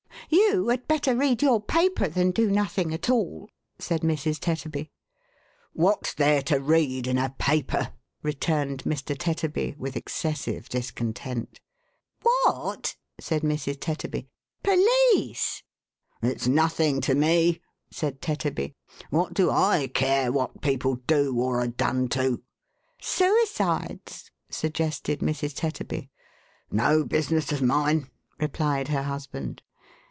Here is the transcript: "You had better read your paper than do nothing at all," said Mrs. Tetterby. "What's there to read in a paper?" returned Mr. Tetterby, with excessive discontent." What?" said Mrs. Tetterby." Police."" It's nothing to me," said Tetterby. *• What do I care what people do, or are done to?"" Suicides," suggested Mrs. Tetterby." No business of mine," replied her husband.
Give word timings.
"You 0.33 0.69
had 0.69 0.87
better 0.87 1.13
read 1.13 1.41
your 1.41 1.59
paper 1.59 2.07
than 2.07 2.31
do 2.31 2.49
nothing 2.49 2.93
at 2.93 3.09
all," 3.09 3.49
said 3.79 3.99
Mrs. 4.01 4.39
Tetterby. 4.39 4.89
"What's 5.73 6.13
there 6.13 6.41
to 6.43 6.57
read 6.61 7.05
in 7.05 7.17
a 7.17 7.31
paper?" 7.37 7.91
returned 8.23 8.83
Mr. 8.85 9.17
Tetterby, 9.17 9.75
with 9.77 9.97
excessive 9.97 10.69
discontent." 10.69 11.59
What?" 12.23 12.95
said 13.19 13.41
Mrs. 13.41 13.81
Tetterby." 13.81 14.27
Police."" 14.63 15.63
It's 16.23 16.47
nothing 16.47 17.01
to 17.01 17.13
me," 17.15 17.59
said 17.89 18.21
Tetterby. 18.21 18.73
*• 18.73 18.73
What 19.09 19.33
do 19.33 19.49
I 19.51 19.87
care 19.87 20.31
what 20.31 20.61
people 20.61 20.95
do, 21.07 21.37
or 21.41 21.59
are 21.59 21.67
done 21.67 22.07
to?"" 22.09 22.41
Suicides," 23.01 24.31
suggested 24.49 25.19
Mrs. 25.19 25.55
Tetterby." 25.55 26.09
No 26.71 27.03
business 27.03 27.51
of 27.51 27.61
mine," 27.61 28.09
replied 28.39 28.87
her 28.87 29.03
husband. 29.03 29.61